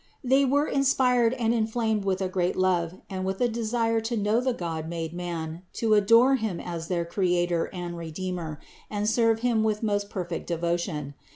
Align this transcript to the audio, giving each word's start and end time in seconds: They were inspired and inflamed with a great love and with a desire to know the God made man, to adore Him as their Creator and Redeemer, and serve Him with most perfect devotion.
They 0.23 0.45
were 0.45 0.65
inspired 0.65 1.35
and 1.35 1.53
inflamed 1.53 2.05
with 2.05 2.23
a 2.23 2.27
great 2.27 2.55
love 2.55 2.99
and 3.07 3.23
with 3.23 3.39
a 3.39 3.47
desire 3.47 4.01
to 4.01 4.17
know 4.17 4.41
the 4.41 4.51
God 4.51 4.89
made 4.89 5.13
man, 5.13 5.61
to 5.73 5.93
adore 5.93 6.37
Him 6.37 6.59
as 6.59 6.87
their 6.87 7.05
Creator 7.05 7.65
and 7.65 7.95
Redeemer, 7.95 8.59
and 8.89 9.07
serve 9.07 9.41
Him 9.41 9.61
with 9.63 9.83
most 9.83 10.09
perfect 10.09 10.47
devotion. 10.47 11.13